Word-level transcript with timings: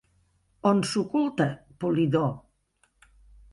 On 0.69 0.81
s'oculta 0.91 1.47
Polidor? 1.85 2.35